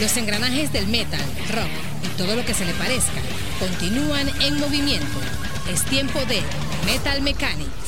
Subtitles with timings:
[0.00, 1.20] Los engranajes del metal,
[1.50, 1.68] rock
[2.04, 3.20] y todo lo que se le parezca
[3.58, 5.18] continúan en movimiento.
[5.72, 6.40] Es tiempo de
[6.86, 7.87] Metal Mechanics.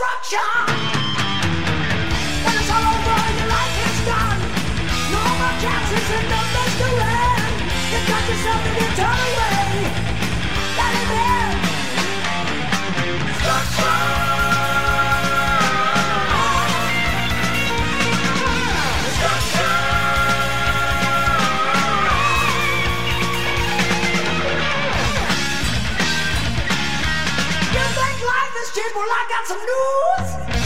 [0.00, 1.09] structure.
[29.40, 30.59] got some news?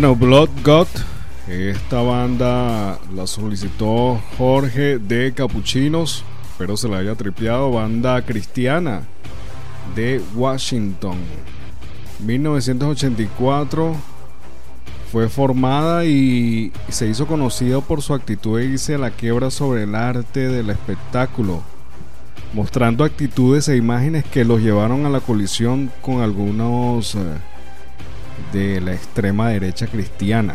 [0.00, 0.86] Bueno, Blood God,
[1.48, 6.24] esta banda la solicitó Jorge de Capuchinos,
[6.56, 9.02] pero se la haya tripeado, banda cristiana
[9.96, 11.16] de Washington.
[12.24, 13.96] 1984
[15.10, 20.46] fue formada y se hizo conocida por su actitud a la quiebra sobre el arte
[20.48, 21.60] del espectáculo,
[22.52, 27.16] mostrando actitudes e imágenes que los llevaron a la colisión con algunos...
[27.16, 27.47] Eh,
[28.52, 30.54] de la extrema derecha cristiana.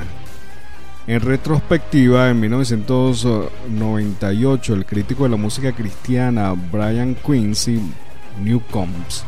[1.06, 7.81] En retrospectiva, en 1998, el crítico de la música cristiana Brian Quincy
[8.42, 9.25] Newcombs.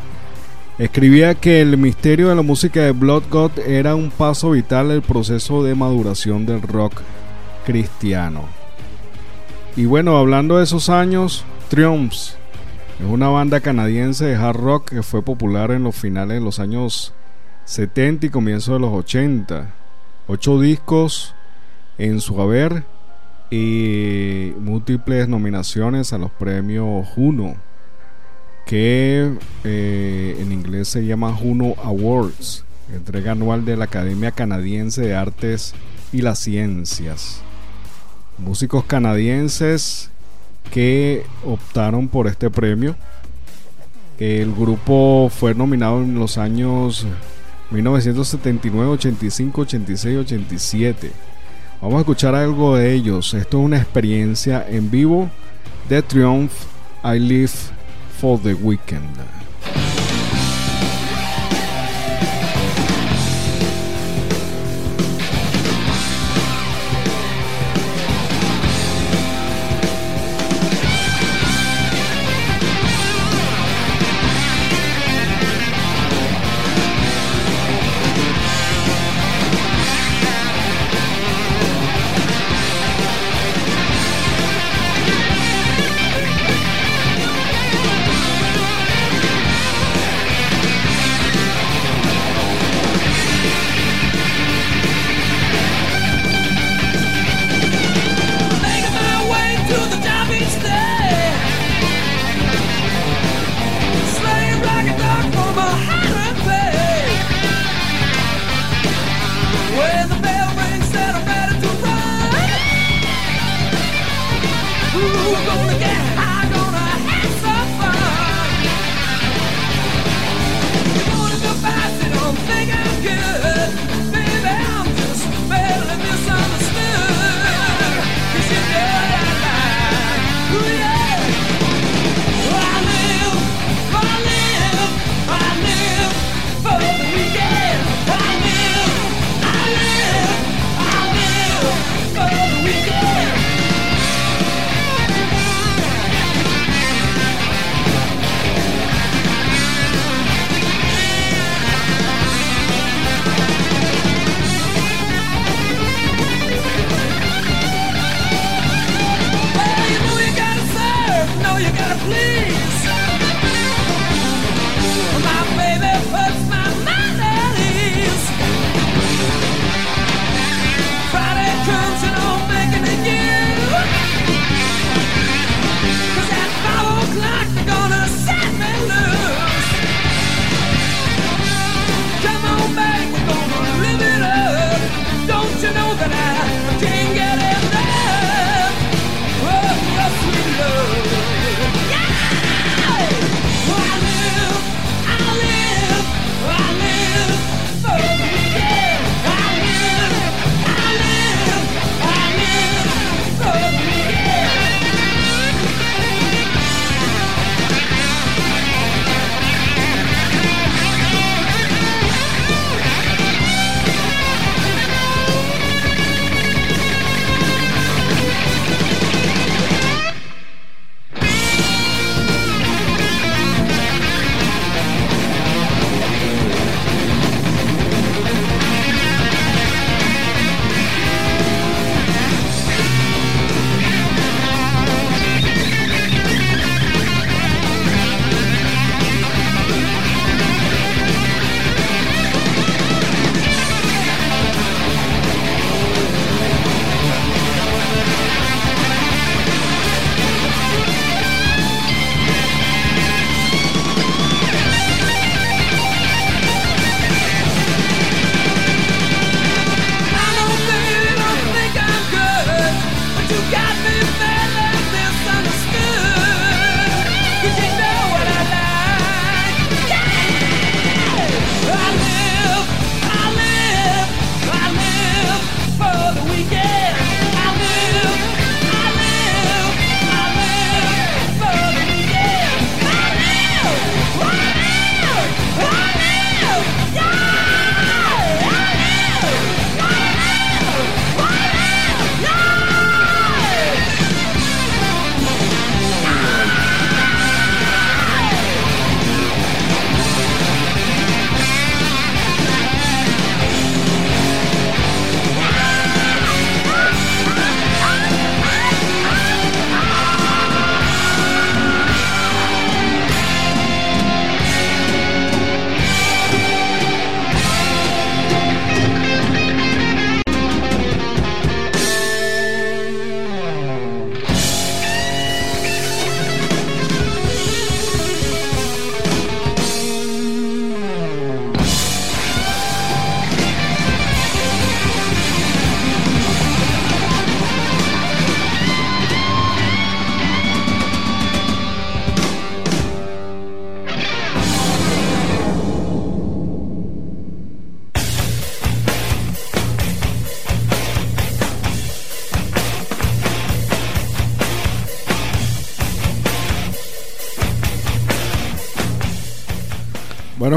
[0.77, 4.93] Escribía que el misterio de la música de Blood God era un paso vital en
[4.93, 7.01] el proceso de maduración del rock
[7.65, 8.45] cristiano.
[9.75, 12.37] Y bueno, hablando de esos años, Triumphs
[12.99, 16.59] es una banda canadiense de hard rock que fue popular en los finales de los
[16.59, 17.13] años
[17.65, 19.73] 70 y comienzos de los 80.
[20.27, 21.35] Ocho discos
[21.97, 22.83] en su haber
[23.51, 27.55] y múltiples nominaciones a los premios Juno
[28.65, 29.31] que
[29.63, 35.75] eh, en inglés se llama Juno Awards, entrega anual de la Academia Canadiense de Artes
[36.11, 37.41] y las Ciencias.
[38.37, 40.09] Músicos canadienses
[40.71, 42.95] que optaron por este premio.
[44.17, 47.05] El grupo fue nominado en los años
[47.71, 51.11] 1979, 85, 86, 87.
[51.81, 53.33] Vamos a escuchar algo de ellos.
[53.33, 55.29] Esto es una experiencia en vivo
[55.89, 56.53] de Triumph
[57.03, 57.53] I Live
[58.19, 59.09] for the weekend.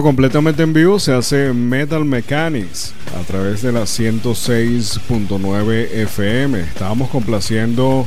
[0.03, 6.61] Completamente en vivo se hace Metal Mechanics a través de la 106.9 FM.
[6.61, 8.07] Estábamos complaciendo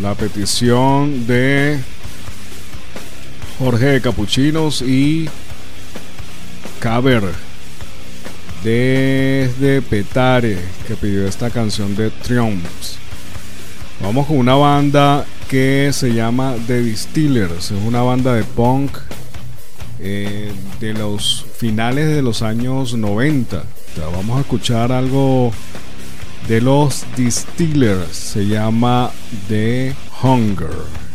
[0.00, 1.80] la petición de
[3.58, 5.28] Jorge de Capuchinos y
[6.78, 7.24] Caber
[8.62, 12.98] desde Petare que pidió esta canción de Triumphs.
[14.00, 17.72] Vamos con una banda que se llama The Distillers.
[17.72, 18.92] Es una banda de punk
[20.02, 23.62] eh, de los finales de los años 90.
[24.12, 25.52] vamos a escuchar algo
[26.48, 28.16] de los Distillers.
[28.16, 29.10] Se llama
[29.48, 31.09] The Hunger.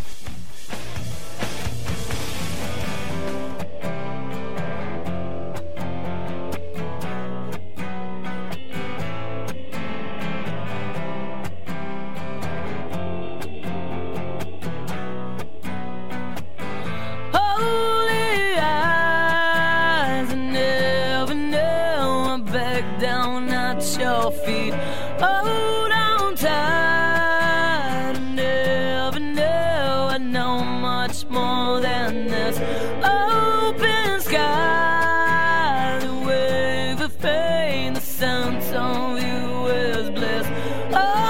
[40.98, 41.25] Oh!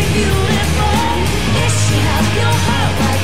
[0.00, 0.92] If you live for
[1.62, 3.17] it, she has your heart.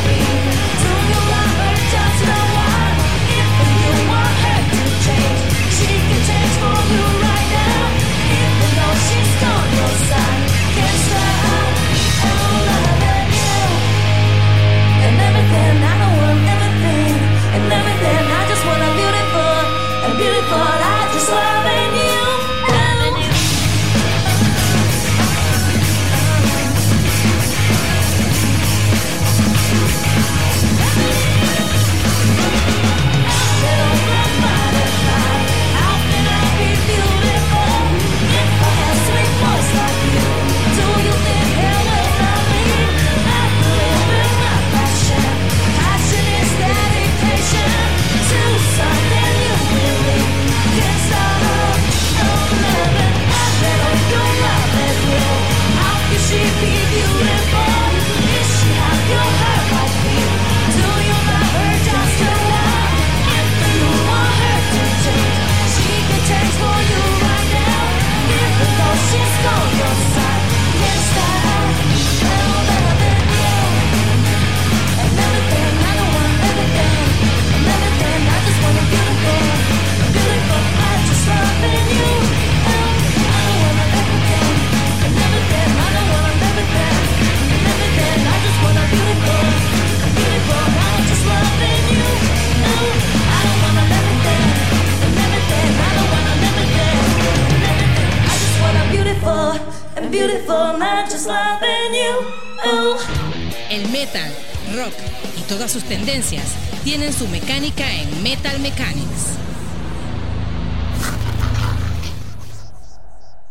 [105.55, 106.47] Todas sus tendencias
[106.83, 109.54] tienen su mecánica en Metal Mechanics.